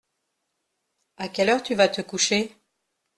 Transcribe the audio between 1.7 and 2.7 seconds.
vas te coucher?